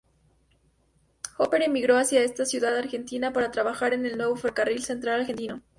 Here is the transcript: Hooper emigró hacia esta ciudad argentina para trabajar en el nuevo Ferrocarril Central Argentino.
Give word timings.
Hooper 1.37 1.61
emigró 1.61 1.95
hacia 1.99 2.23
esta 2.23 2.47
ciudad 2.47 2.75
argentina 2.75 3.33
para 3.33 3.51
trabajar 3.51 3.93
en 3.93 4.07
el 4.07 4.17
nuevo 4.17 4.35
Ferrocarril 4.35 4.81
Central 4.83 5.19
Argentino. 5.19 5.61